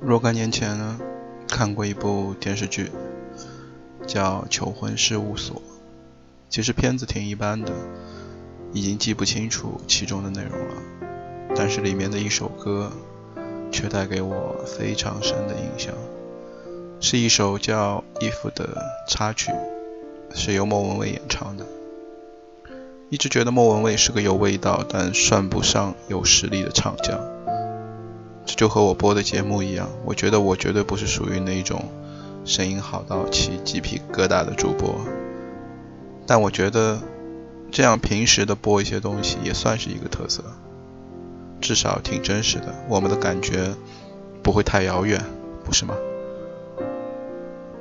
[0.00, 0.98] 若干年前呢，
[1.46, 2.90] 看过一部电视剧，
[4.06, 5.56] 叫《求婚事务所》。
[6.48, 7.72] 其实片子挺一般的，
[8.72, 10.74] 已经记不清楚其中的内容了。
[11.54, 12.90] 但是里面的一首歌，
[13.70, 15.94] 却带给我非常深的印象，
[17.00, 19.52] 是一首叫《If》的插曲，
[20.34, 21.64] 是由莫文蔚演唱的。
[23.08, 27.20] 一直觉得莫文蔚是个有味道但算不上有实力的唱将，
[28.44, 31.84] 这就和我播的节目一样，我觉得我绝对不是属于那种
[32.44, 35.00] 声音好到起鸡皮疙瘩的主播，
[36.26, 37.00] 但我觉得
[37.70, 40.42] 这样平时的播一些东西也算是一个特色，
[41.60, 43.74] 至少挺真实的，我们的感觉
[44.42, 45.24] 不会太遥远，
[45.64, 45.94] 不是吗？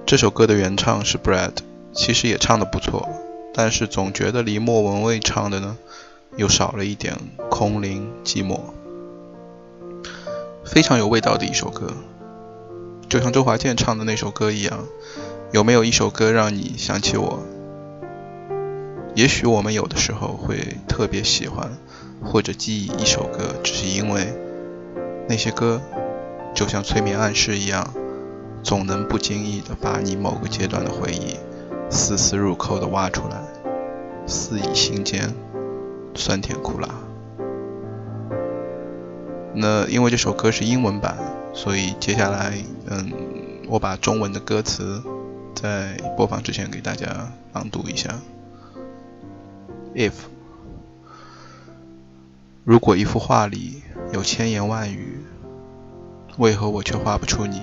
[0.05, 1.53] 这首歌的原唱是 Brad，
[1.93, 3.09] 其实也唱得不错。
[3.53, 5.77] 但是总觉得离莫文蔚唱的呢，
[6.37, 7.17] 又少了一点
[7.49, 8.59] 空灵寂寞，
[10.71, 11.91] 非常有味道的一首歌，
[13.09, 14.85] 就像周华健唱的那首歌一样。
[15.51, 17.41] 有没有一首歌让你想起我？
[19.13, 21.71] 也许我们有的时候会特别喜欢
[22.23, 24.33] 或者记忆一首歌，只是因为
[25.27, 25.81] 那些歌
[26.55, 27.93] 就像催眠暗示一样，
[28.63, 31.35] 总能不经意的把你某个阶段的回忆。
[31.89, 33.43] 丝丝入扣的挖出来，
[34.25, 35.33] 肆意心间，
[36.15, 36.87] 酸甜苦辣。
[39.53, 41.17] 那因为这首歌是英文版，
[41.53, 42.53] 所以接下来，
[42.87, 43.11] 嗯，
[43.67, 45.01] 我把中文的歌词
[45.55, 48.19] 在播放之前给大家朗读一下。
[49.93, 50.13] If，
[52.63, 53.81] 如果一幅画里
[54.13, 55.19] 有千言万语，
[56.37, 57.61] 为何我却画不出你？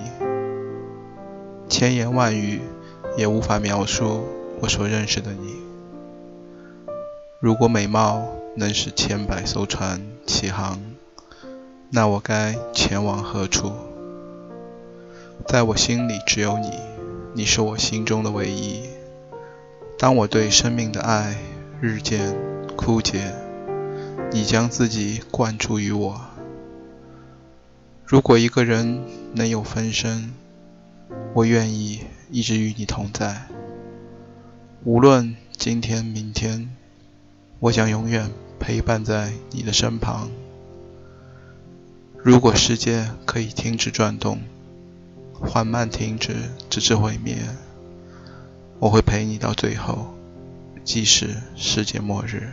[1.67, 2.61] 千言万语。
[3.17, 4.23] 也无法描述
[4.61, 5.55] 我所认识的你。
[7.39, 8.23] 如果美貌
[8.55, 10.79] 能使千百艘船起航，
[11.91, 13.71] 那我该前往何处？
[15.47, 16.71] 在我心里只有你，
[17.33, 18.83] 你是我心中的唯一。
[19.97, 21.35] 当我对生命的爱
[21.81, 22.35] 日渐
[22.75, 23.33] 枯竭，
[24.31, 26.21] 你将自己灌注于我。
[28.05, 30.33] 如果一个人能有分身，
[31.33, 32.01] 我愿意。
[32.31, 33.47] 一直与你同在，
[34.83, 36.69] 无论今天、明天，
[37.59, 38.29] 我将永远
[38.59, 40.29] 陪伴在你的身旁。
[42.21, 44.41] 如果世界可以停止转动，
[45.33, 46.35] 缓慢停止，
[46.69, 47.37] 直至毁灭，
[48.79, 50.13] 我会陪你到最后，
[50.83, 52.51] 即使世界末日。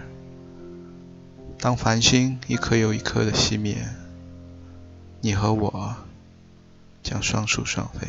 [1.58, 3.88] 当繁星一颗又一颗的熄灭，
[5.20, 5.96] 你和我
[7.02, 8.06] 将双宿双飞。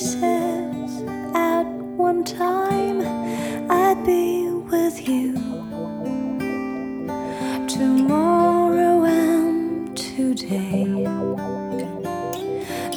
[0.00, 1.02] Places
[1.34, 1.64] at
[1.96, 3.00] one time,
[3.70, 5.34] I'd be with you
[7.68, 10.84] tomorrow and today,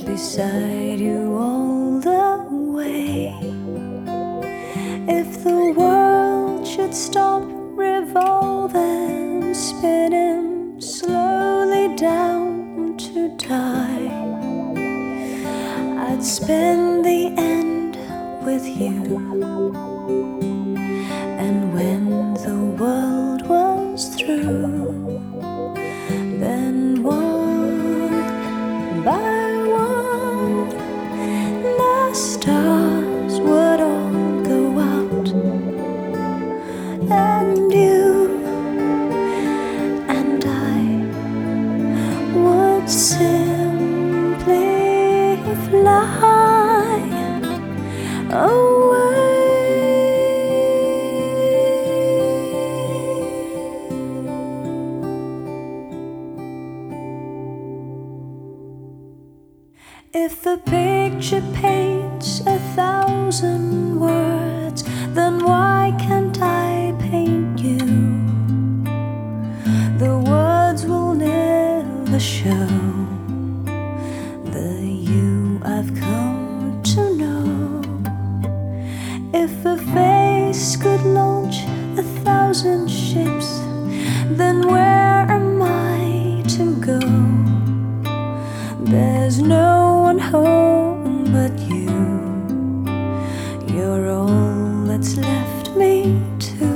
[0.05, 3.35] beside you all the way.
[5.07, 7.43] If the world should stop
[7.75, 10.32] revolving, spinning
[16.23, 17.97] spend the end
[18.45, 19.17] with you.
[21.37, 25.19] And when the world was through,
[26.39, 30.69] then one by one,
[31.61, 35.27] the stars would all go out,
[37.11, 38.39] and you
[40.07, 41.05] and I
[42.33, 43.32] would simply
[61.23, 64.83] picture paints a thousand words,
[65.13, 67.77] then why can't I paint you?
[69.99, 72.67] The words will never show
[74.51, 77.81] the you I've come to know.
[79.33, 81.63] If a face could launch
[81.97, 82.91] a thousand
[91.33, 91.89] but you.
[93.73, 96.69] You're all that's left me to.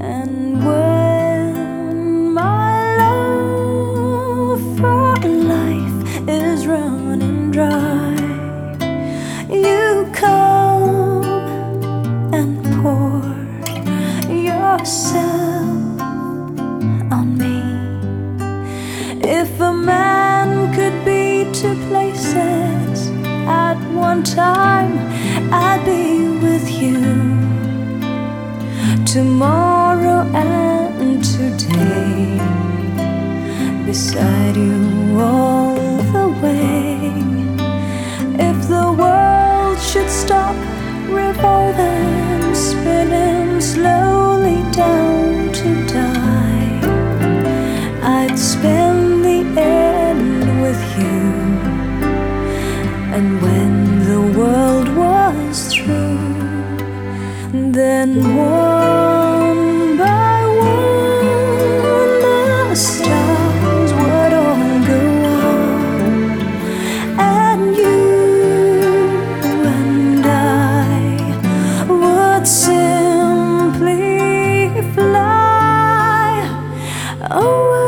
[0.00, 8.16] And when my love for life is running dry,
[9.48, 11.24] you come
[12.38, 12.52] and
[12.82, 13.22] pour
[14.48, 16.00] yourself
[17.18, 17.58] on me.
[19.22, 21.99] If a man could be to play
[24.20, 24.98] on time,
[25.52, 27.00] I'd be with you
[29.04, 32.36] tomorrow and today
[33.86, 35.18] beside you.
[35.18, 35.59] Oh.
[57.80, 62.20] Then one by one,
[62.68, 66.40] the stars would all go out,
[67.18, 68.08] and you
[69.64, 70.88] and I
[71.88, 73.98] would simply
[74.94, 76.44] fly
[77.30, 77.78] away.